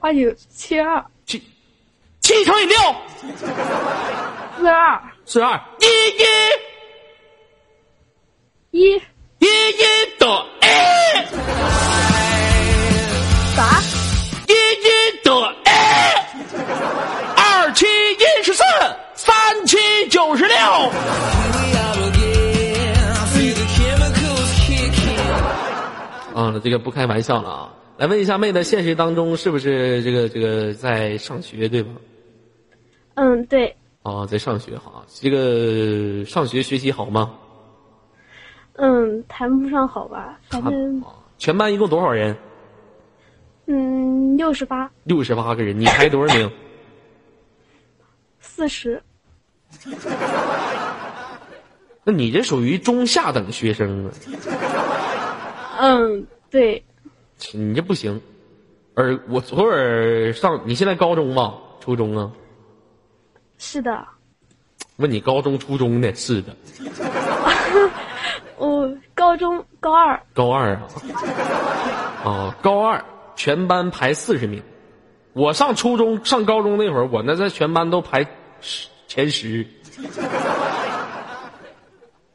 [0.00, 1.04] 八九七二。
[1.24, 1.40] 七
[2.20, 2.76] 七乘以六，
[4.58, 5.00] 四二。
[5.30, 5.86] 四二一
[8.72, 8.96] 一一
[9.38, 9.82] 一一
[10.18, 10.26] 的
[10.60, 10.66] 一，
[13.54, 13.80] 啥？
[14.48, 14.88] 一一
[15.22, 15.30] 的
[15.66, 15.70] 一，
[17.36, 18.64] 二七一十四，
[19.14, 20.56] 三七九十六。
[26.34, 27.72] 啊，这个不开玩笑了啊！
[27.98, 31.90] 来问一下妹子，现实当中是不是这个这个在上学对吧？
[33.14, 33.76] 嗯，对。
[34.02, 37.34] 啊，在上学哈，这个上学学习好吗？
[38.74, 41.02] 嗯，谈不上好吧，反正。
[41.36, 42.36] 全班一共多少人？
[43.66, 44.90] 嗯，六十八。
[45.04, 46.50] 六十八个人，你排多少名？
[48.40, 49.02] 四十。
[52.02, 54.10] 那你这属于中下等学生啊？
[55.78, 56.82] 嗯，对。
[57.52, 58.20] 你这不行，
[58.94, 61.54] 而我昨儿上，你现在高中吧？
[61.80, 62.32] 初中啊？
[63.60, 64.04] 是的。
[64.96, 66.12] 问你高中、初中的？
[66.14, 66.56] 是的。
[68.56, 70.20] 我高中高二。
[70.34, 70.82] 高二啊？
[72.24, 73.04] 啊， 高二
[73.36, 74.62] 全班排四十名。
[75.34, 78.26] 我上初中、上高中那会儿，我那在全班都排
[78.60, 79.64] 十前十。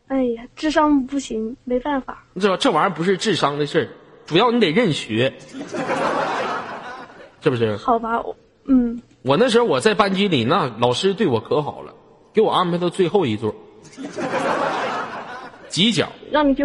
[0.07, 2.23] 哎呀，智商不行，没办法。
[2.39, 3.87] 这这玩意儿不是智商的事儿，
[4.27, 5.33] 主要你得认学，
[7.41, 7.75] 是不是？
[7.77, 8.35] 好吧，我
[8.65, 9.01] 嗯。
[9.25, 11.91] 我那时候我在班级里，那老师对我可好了，
[12.31, 13.51] 给我安排到最后一座，
[15.71, 16.07] 犄角。
[16.29, 16.63] 让你去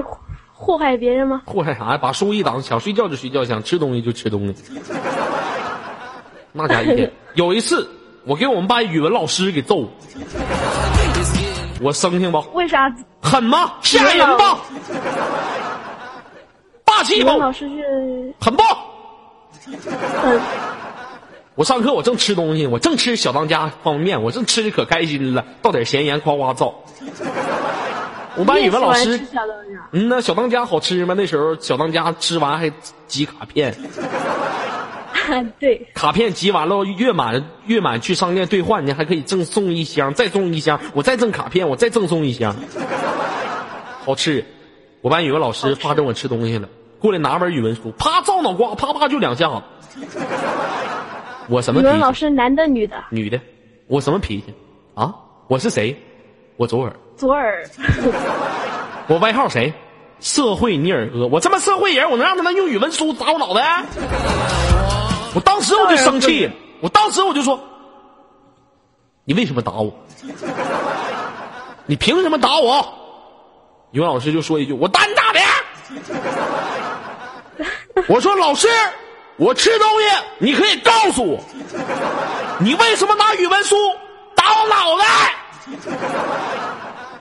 [0.53, 1.41] 祸害别人吗？
[1.47, 1.97] 祸害啥呀？
[1.97, 4.55] 把书一挡，想睡觉就睡觉，想吃东西就吃东西。
[6.53, 7.89] 那家一天， 有一次
[8.27, 9.89] 我给我们班语文老师给揍，
[11.81, 12.45] 我生性不？
[12.53, 12.95] 为啥？
[13.23, 13.73] 狠吗？
[13.81, 14.59] 吓人吧？
[16.85, 17.31] 霸气不？
[17.39, 18.63] 老师是狠不？
[20.21, 20.39] 狠。
[21.61, 26.75] 我上课，我正吃东西，我正吃小当家方便面，我正吃的可开心了，倒点咸盐，夸夸造。
[28.37, 29.21] 我班语文老师，
[29.93, 31.13] 嗯，那小当家好吃吗？
[31.15, 32.73] 那时候小当家吃完还
[33.07, 33.77] 集卡片。
[35.61, 35.87] 对。
[35.93, 42.57] 卡片集完了，月满月满去商店兑换，你还可以赠送一箱，再送一箱，我再赠卡片，我再赠送一箱。
[44.07, 44.47] 好吃。
[45.03, 49.63] 我班语文老师发着我吃东西了，过来拿本语文书，啪照脑瓜，啪啪就两下子。
[51.51, 51.81] 我什么？
[51.81, 52.97] 语文老师男的女的？
[53.11, 53.41] 女的。
[53.89, 54.55] 我什么脾气？
[54.95, 55.13] 啊？
[55.49, 56.01] 我是谁？
[56.57, 56.95] 我左耳。
[57.17, 57.67] 左耳。
[59.09, 59.73] 我外号谁？
[60.21, 63.85] 社会尼尔哥，我这么社会人，我能让他们用语文书砸我脑袋？
[65.35, 67.59] 我当时我就生气了，我当时我就说，
[69.25, 69.93] 你为什么打我？
[71.87, 72.87] 你凭什么打我？
[73.93, 75.41] 语文老师就说一句：“我打你咋的？”
[78.07, 78.69] 我说：“老师，
[79.41, 81.43] 我吃东西，你可以告诉我，
[82.59, 83.75] 你为什么拿语文书
[84.35, 85.07] 打我脑袋？”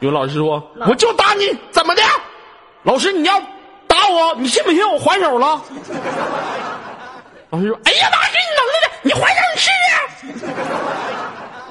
[0.01, 2.01] 语文老师说：“我就打你，怎么的？
[2.83, 3.41] 老师，你要
[3.87, 5.61] 打我，你信不信我还手了？”
[7.51, 9.69] 老师说：“哎呀妈，给你能耐的，你还手你试
[10.27, 10.53] 试。”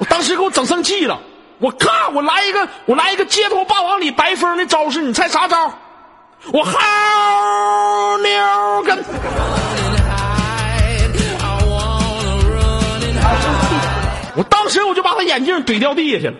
[0.01, 1.19] 我当时给我整生气了，
[1.59, 5.71] 我咔我来一个，我来一个街头霸王里白风的招式，你猜啥招？
[6.51, 9.05] 我薅牛根。
[14.59, 16.33] 当时我就把他眼镜怼掉地下去了。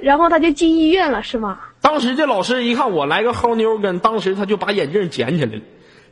[0.00, 1.58] 然后他就进医院了，是吗？
[1.80, 5.60] 当时这老师一看我来个薅妞根，当时他就把眼镜捡起来了，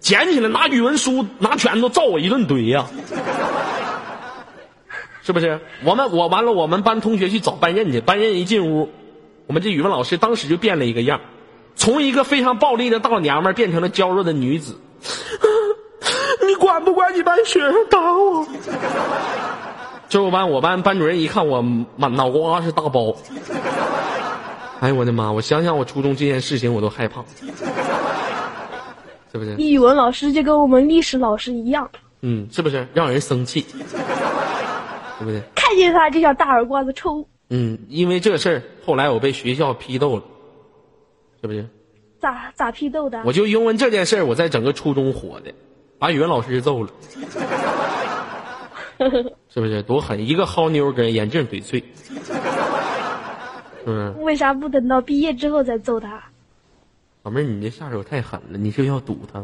[0.00, 2.86] 捡起来拿语文书拿拳头照我一顿怼呀、
[5.22, 5.60] 是不是？
[5.84, 8.90] 我们我完了，我们班同学去找班任去，班任一进屋，
[9.46, 11.20] 我们这语文老师当时就变了一个样，
[11.76, 14.80] 从一个非常暴力的大娘们变成了娇弱的女子。
[16.46, 18.46] 你管不管你班学生打我？
[20.08, 21.60] 这我班我班班主任一看我
[21.96, 23.16] 满脑瓜是大包，
[24.80, 25.32] 哎呦我的妈！
[25.32, 27.24] 我想想我初中这件事情我都害怕，
[29.32, 29.56] 是不是？
[29.56, 33.66] 语文老师就跟我们历史老师一样，嗯，是不是让人生气？
[35.18, 35.42] 对不对？
[35.54, 40.22] 看见他就想大耳瓜子抽，嗯，因为这事儿，后来我被学校批斗了，
[41.40, 41.66] 是不是？
[42.20, 43.20] 咋咋批斗的？
[43.24, 45.52] 我就因为这件事儿，我在整个初中火的，
[46.04, 46.90] 把语文老师揍了，
[49.48, 49.82] 是不是？
[49.84, 50.28] 多狠！
[50.28, 52.12] 一个薅妞跟，眼镜翡翠，是
[53.86, 54.10] 不是？
[54.20, 56.22] 为啥不等到毕业之后再揍他？
[57.22, 59.42] 老妹儿，你这下手太狠了，你是要堵他？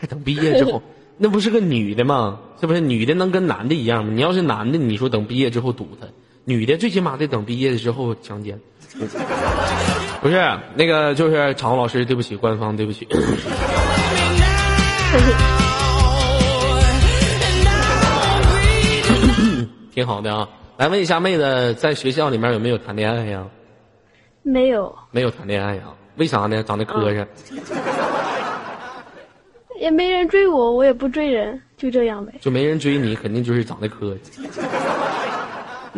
[0.00, 0.82] 还等毕业之后，
[1.18, 2.40] 那不是个女的吗？
[2.58, 4.12] 是不是女的能跟男的一样吗？
[4.14, 6.06] 你要是男的，你说等毕业之后堵他；
[6.46, 8.58] 女的最起码得等毕业的时候强奸。
[10.20, 10.34] 不是
[10.74, 13.06] 那个，就是常老师，对不起，官方对不起。
[19.94, 23.44] 挺好的啊，来问一下妹子，在学校里面有没有谈恋爱呀？
[24.42, 25.82] 没有，没有谈恋爱呀？
[26.16, 26.62] 为啥呢？
[26.62, 27.26] 长得磕碜。
[29.80, 32.32] 也没人追我，我也不追人，就这样呗。
[32.40, 34.18] 就没人追你，肯定就是长得磕碜。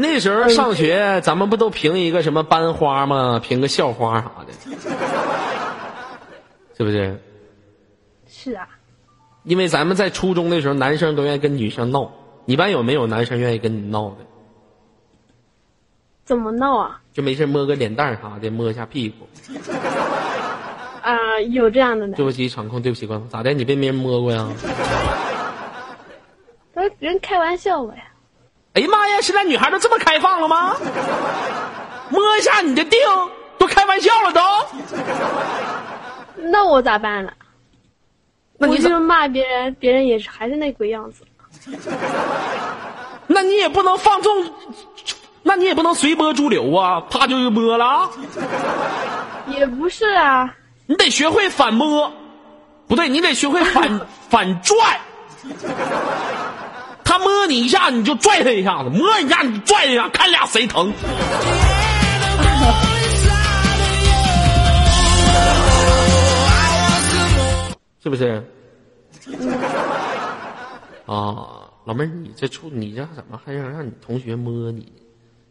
[0.00, 3.38] 那时候上学，咱们不都评一个什么班花吗？
[3.38, 4.52] 评个校花啥的，
[6.74, 7.20] 是不是？
[8.26, 8.66] 是啊，
[9.42, 12.10] 因为咱们在初中的时候，男生都愿意跟女生闹。
[12.46, 14.16] 你班有没有男生愿意跟你闹的？
[16.24, 17.02] 怎么闹啊？
[17.12, 19.28] 就没事摸个脸蛋啥的，摸一下屁股。
[21.02, 22.24] 啊、有这样的呢对。
[22.24, 23.52] 不起，场控，对不起官方，咋的？
[23.52, 24.48] 你被别人摸过呀？
[26.72, 28.04] 都人开玩笑我呀。
[28.74, 29.20] 哎呀妈呀！
[29.20, 30.76] 现在女孩都这么开放了吗？
[32.08, 34.40] 摸一下你的腚，都开玩笑了都。
[36.36, 37.32] 那我咋办了？
[38.58, 41.24] 那你怎我就骂别人，别人也是还是那鬼样子。
[43.26, 44.52] 那你也不能放纵，
[45.42, 47.00] 那你也不能随波逐流啊！
[47.10, 48.10] 啪就摸了啊，
[49.48, 50.54] 也不是啊，
[50.86, 52.12] 你得学会反摸，
[52.86, 54.00] 不对，你得学会反
[54.30, 54.76] 反拽。
[57.10, 60.92] 他摸你一下，你就拽他一下子；摸一下，你拽一下，看俩谁疼。
[68.00, 68.40] 是不是？
[71.04, 74.86] 啊，老妹儿，你这处你这怎么还让让你同学摸你？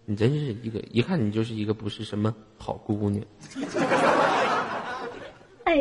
[0.05, 3.21] 你真是一个，一看你就是一个不是什么好姑娘。
[5.65, 5.77] 哎，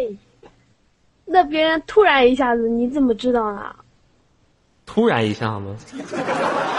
[1.24, 3.72] 那别人突然一下子，你怎么知道呢？
[4.88, 5.76] 突然一下子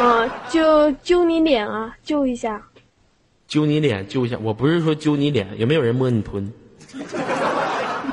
[0.03, 2.60] 啊，就揪你脸啊，揪一下。
[3.47, 4.38] 揪你脸，揪一下。
[4.41, 6.51] 我不是说揪你脸，有没有人摸你臀？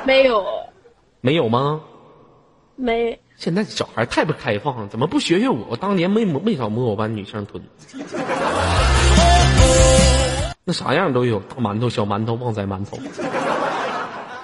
[0.05, 0.44] 没有，
[1.22, 1.80] 没有吗？
[2.76, 5.66] 没，现在小孩太不开放了，怎么不学学我？
[5.70, 7.62] 我当年没摸没少摸我班女生臀，
[10.62, 12.99] 那啥样都有，大馒头、小馒头、旺仔馒头。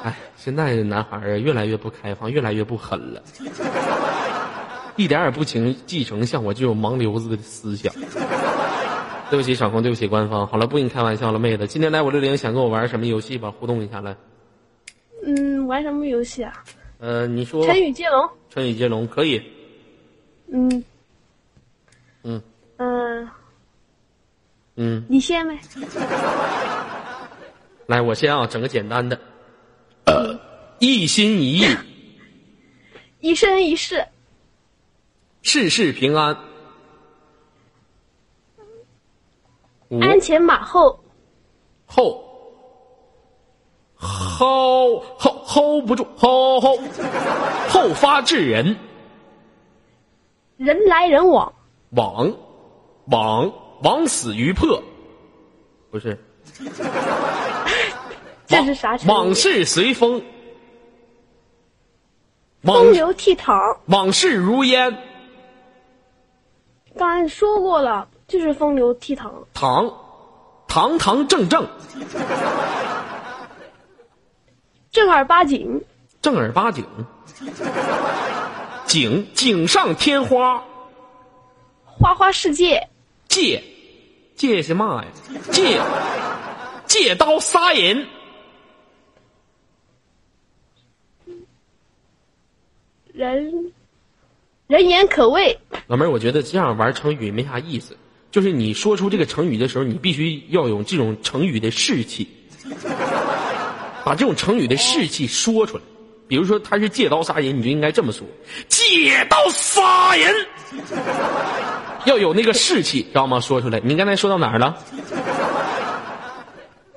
[0.02, 3.22] 哎，现在的男孩儿越来越不开放，越来越不狠了，
[4.96, 7.92] 一点也不情继承像我这种盲流子的思想。
[9.30, 10.46] 对不起，场控，对不起，官方。
[10.46, 11.66] 好了，不跟你开玩笑了，妹子。
[11.66, 13.50] 今天来五六零，想跟我玩什么游戏吧？
[13.50, 14.14] 互动一下来。
[15.24, 16.52] 嗯，玩什么游戏啊？
[16.98, 18.28] 呃，你说成语接龙。
[18.50, 19.42] 成语接龙可以。
[20.52, 20.84] 嗯
[22.24, 22.42] 嗯
[22.76, 23.28] 嗯、
[24.76, 25.58] 嗯，你先呗。
[27.86, 29.18] 来，我先啊，整个简单的，
[30.78, 31.66] 一心一意，
[33.20, 34.04] 一生一世，
[35.42, 36.36] 事事平安。
[40.00, 41.04] 鞍前马后，
[41.86, 42.28] 后。
[44.04, 46.76] 后后 hold 不住，后后
[47.68, 48.76] 后发制人，
[50.56, 51.52] 人来人往，
[51.90, 52.34] 往
[53.04, 54.82] 往往死于破，
[55.92, 56.18] 不是。
[58.48, 58.98] 这是啥？
[59.06, 60.24] 往事随风，
[62.64, 63.76] 风流倜傥。
[63.86, 64.98] 往事如烟，
[66.96, 69.30] 刚才说过了，就是风流倜傥。
[69.54, 69.90] 堂
[70.68, 71.66] 堂堂正正，
[74.90, 75.82] 正儿八经，
[76.20, 76.84] 正儿八经，
[78.86, 80.62] 景景上添花，
[81.84, 82.86] 花花世界，
[83.28, 83.62] 借
[84.36, 85.10] 借是嘛呀？
[85.50, 85.80] 借
[86.86, 88.06] 借刀杀人，
[93.12, 93.72] 人
[94.72, 95.54] 人言可畏。
[95.86, 97.94] 老妹儿，我觉得这样玩成语没啥意思。
[98.30, 102.26] 就是你说出这个成语的时候，你必须要有这种成语的士气，
[104.02, 105.82] 把这种成语的士气说出来。
[106.26, 108.26] 比如说他是借刀杀人，你就应该这么说：
[108.66, 110.34] 借刀杀人，
[112.06, 113.38] 要有那个士气，知道吗？
[113.40, 113.78] 说出来。
[113.84, 114.74] 你刚才说到哪儿了？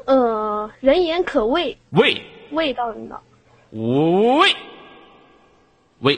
[0.05, 2.21] 呃，人言可畏，畏，
[2.51, 3.21] 味道的道。
[3.71, 4.55] 喂，
[5.99, 6.17] 喂，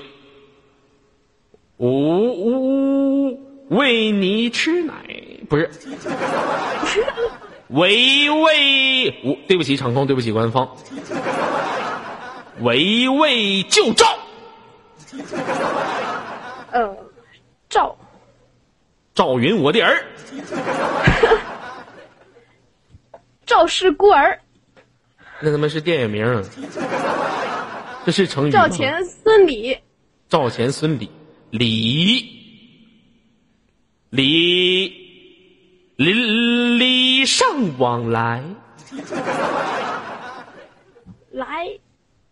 [1.78, 3.40] 呜呜。
[3.70, 4.94] 喂你吃奶
[5.50, 5.70] 不是？
[7.68, 10.78] 喂喂，我对不起场控，对不起官方。
[12.62, 14.06] 围魏救赵，
[16.72, 16.96] 呃，
[17.70, 17.96] 赵
[19.14, 20.06] 赵云我的儿，
[23.46, 24.40] 赵氏孤儿，
[25.42, 26.44] 那他妈是电影名，
[28.06, 28.62] 这是成语吗。
[28.62, 29.78] 赵钱孙李，
[30.30, 31.12] 赵钱孙李
[31.52, 32.36] 李。
[34.10, 34.88] 礼
[35.98, 36.14] 礼
[36.78, 38.42] 礼尚往来，
[41.30, 41.46] 来，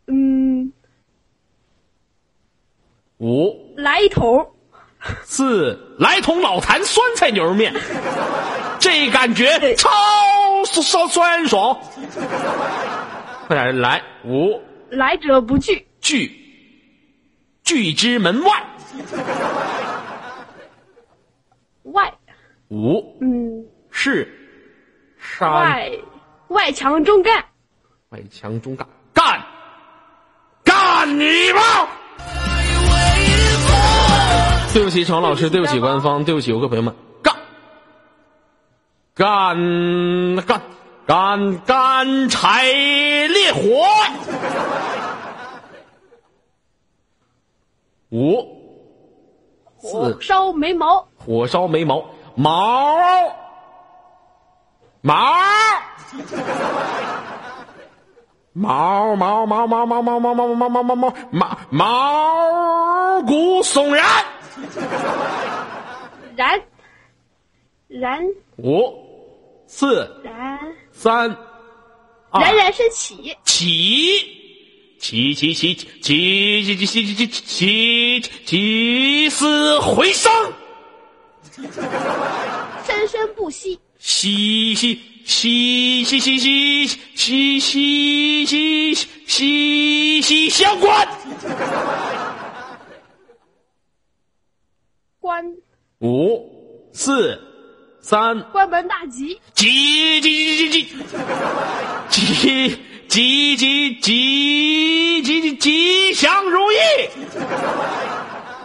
[0.07, 0.71] 嗯，
[3.17, 3.73] 五。
[3.75, 4.55] 来一头，
[5.25, 5.97] 四。
[5.99, 7.73] 来桶老坛酸菜牛肉面，
[8.79, 9.89] 这感觉超
[10.65, 11.77] 酸酸爽。
[13.47, 14.61] 快点来，五。
[14.89, 16.31] 来者不拒，拒。
[17.65, 18.65] 拒之门外。
[21.83, 22.13] 外。
[22.69, 23.65] 五嗯。
[23.91, 24.27] 是
[25.17, 25.51] 山。
[25.51, 25.91] 外
[26.49, 27.45] 外强中干，
[28.09, 29.41] 外强中干干
[30.63, 31.87] 干你吧！
[34.73, 36.93] 对不起，常老师，对不起官方，对不起游客朋友们，
[37.23, 37.33] 干
[39.15, 40.61] 干干
[41.07, 43.61] 干干柴烈火！
[48.09, 48.64] 五
[49.85, 52.03] 火烧眉毛，火烧眉毛，
[52.35, 52.49] 毛
[58.63, 64.03] 毛毛毛毛毛毛毛毛毛毛毛毛毛毛毛骨悚然。
[66.35, 66.59] 然
[67.87, 68.25] 然
[68.57, 68.91] 五
[69.67, 70.59] 四燃
[70.91, 71.29] 三
[72.31, 74.44] 二冉冉升起，起
[75.05, 80.31] 起起起起起起起起起起死回生，
[81.53, 88.95] 生生不息，息息息息息息息息息
[89.27, 91.07] 息息相关。
[95.19, 95.45] 关
[95.99, 97.39] 五四
[98.01, 100.95] 三关门大吉，吉吉吉吉
[102.09, 102.77] 吉吉
[103.15, 106.75] 吉吉吉吉吉祥如意，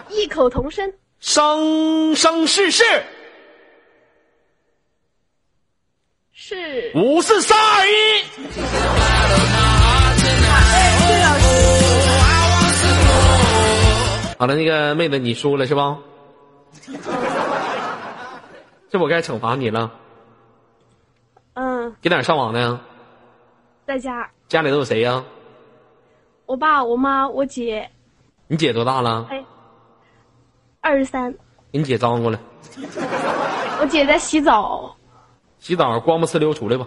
[0.08, 2.82] 异口同声，生生世世，
[6.32, 6.90] 是。
[6.96, 7.90] 五四三二一。
[14.36, 15.96] 好了，那个妹子，你输了是吧？
[18.90, 19.92] 这我该惩罚你了，
[21.54, 22.80] 嗯，给哪上网呢？
[23.86, 25.22] 在家，家里都有谁呀、
[26.44, 27.88] 我爸、我妈、我姐，
[28.48, 29.24] 你姐多大了？
[29.30, 29.44] 哎，
[30.80, 31.32] 二十三，
[31.70, 32.38] 给你姐招过来，
[33.80, 34.96] 我姐在洗澡，
[35.60, 36.84] 洗澡光不呲溜出来吧。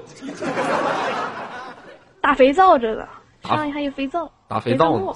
[2.20, 3.08] 打肥皂着呢，
[3.42, 5.14] 打上面还有肥皂，打肥皂呢，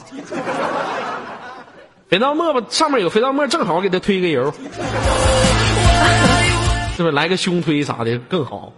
[2.08, 2.54] 肥皂沫。
[2.54, 4.50] 吧，上面有肥皂沫，正好给他推个油，
[6.96, 7.12] 是不是？
[7.12, 8.72] 来个胸推啥的更好？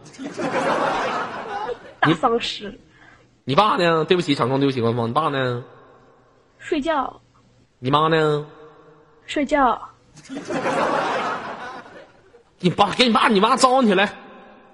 [2.00, 2.80] 大丧尸，
[3.50, 4.06] 你爸呢？
[4.06, 5.10] 对不起，场控，对不起，官方。
[5.10, 5.64] 你爸呢？
[6.60, 7.20] 睡觉，
[7.80, 8.46] 你妈呢？
[9.26, 9.82] 睡觉，
[12.60, 14.14] 你爸给你爸你妈招呼起来，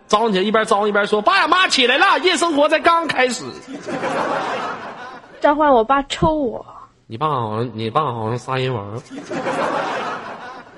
[0.10, 3.46] 招呼起来，一边招呼一边说：“爸呀妈，起来了，夜生活才刚开始。
[5.40, 6.66] 召唤我爸抽我。”
[7.08, 9.02] 你爸好像，你爸好像杀人王。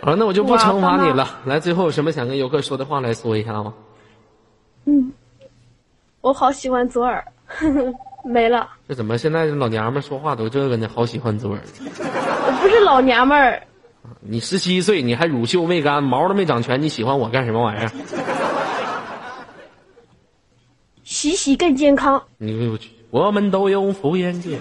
[0.01, 1.27] 好了，那我就不惩罚你了。
[1.45, 3.73] 来，最后有什么想跟游客说的话来说一下吗？
[4.85, 5.11] 嗯，
[6.21, 7.25] 我好喜欢左耳，
[8.23, 8.67] 没了。
[8.87, 10.89] 这怎么现在老娘们说话都这个呢？
[10.93, 11.61] 好喜欢滋味儿。
[11.79, 13.61] 我 不是老娘们儿。
[14.21, 17.91] 你十七岁，你还乳臭未干，毛都没长全，你喜欢我干什么玩意儿？
[21.03, 22.21] 洗洗更健康。
[22.37, 24.57] 你我去，我们都用敷衍剂。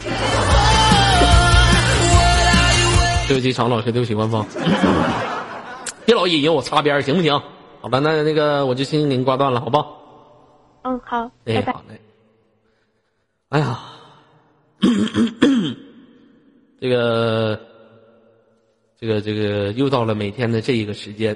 [3.28, 4.47] 对不起，常老师，对不起，官方。
[6.07, 7.41] 别老引诱我擦边，行不行？
[7.80, 9.99] 好吧，那那个我就先给您挂断了，好不好？
[10.82, 11.72] 嗯，好，哎，拜拜。
[11.72, 12.01] 好嘞。
[13.57, 13.81] 哎呀，
[16.79, 17.59] 这个，
[19.01, 21.35] 这个，这个，又到了每天的这一个时间。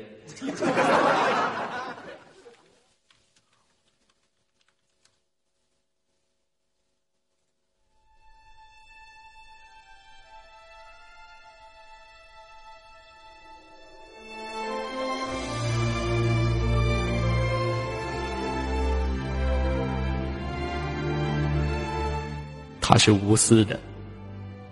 [23.01, 23.81] 是无私的，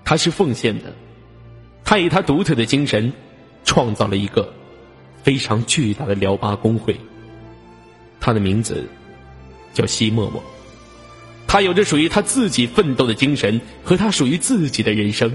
[0.05, 0.93] 他是奉献的，
[1.83, 3.11] 他以他独特的精神，
[3.65, 4.53] 创造了一个
[5.23, 6.95] 非常巨大的辽巴工会。
[8.21, 8.87] 他的名字
[9.73, 10.43] 叫西默默，
[11.47, 15.35] 他有着属于他自己奋斗的精神和他属于自己的人生。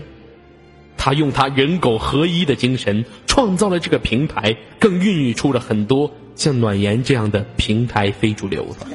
[0.96, 8.86] 他用他人狗合一的精神创造了这个平台，更孕育出了很多像暖言这样的平台非主流的。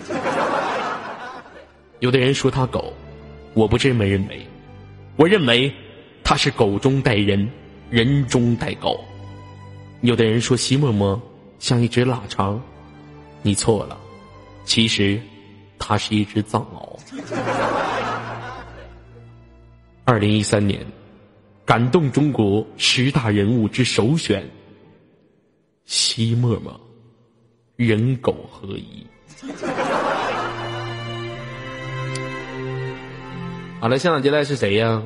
[1.98, 2.94] 有的人说他狗。
[3.54, 4.46] 我不这么认为，
[5.16, 5.72] 我认为
[6.22, 7.48] 他是狗中带人，
[7.90, 9.04] 人中带狗。
[10.02, 11.20] 有的人说西默默
[11.58, 12.62] 像一只腊肠，
[13.42, 13.98] 你错了，
[14.64, 15.20] 其实
[15.78, 16.96] 它是一只藏獒。
[20.04, 20.86] 二零一三年，
[21.64, 24.48] 感动中国十大人物之首选，
[25.84, 26.80] 西默默，
[27.76, 29.04] 人狗合一。
[33.80, 35.02] 好了，现场接待是谁呀？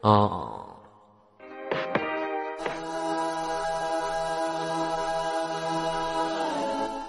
[0.00, 0.54] 啊！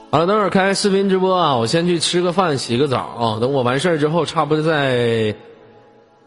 [0.10, 1.56] 好了，等会儿开视频直播啊！
[1.56, 3.38] 我先去吃个饭，洗个澡啊！
[3.40, 5.36] 等我完事儿之后，差不多在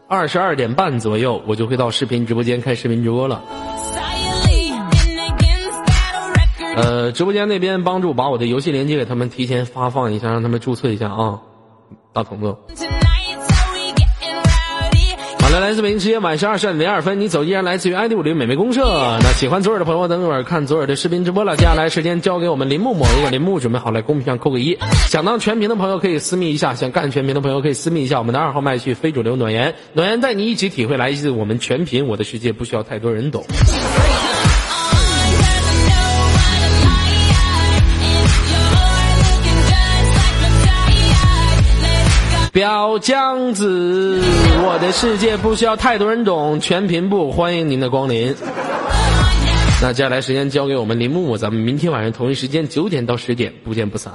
[0.07, 3.41] 二十二点半左右，我就会到视频直播间开视频直播了。
[6.77, 11.41] 呃，直播间那边帮助把我的游戏链接给他们提前发放一下，让他们注册一下啊！
[12.13, 12.57] 大彤彤。
[15.51, 18.83] 来，来自北京时间晚上二十二点零二分，你走依然来自于 ID 五零美眉公社。
[19.21, 21.57] 那喜欢左耳的朋友，等会儿看左耳的视频直播了。
[21.57, 24.77] 接下来时间交给我们林木木，如果林木准备好来公屏上扣个一。
[25.09, 33.43] 想当全屏的朋友可以私密一下，想干全屏的朋友可以私密一下我们的二号麦序非主流暖言，暖言带你一起体会来自我们全屏我的世界，不需要太多人懂。
[42.51, 44.21] 表江子，
[44.65, 48.35] 我的世界不需要太多人懂，全频部欢迎您的光临。
[49.81, 54.09] 那接下来时间交给我们林木木，咱们明天晚上同一时间九点到十点不见不散。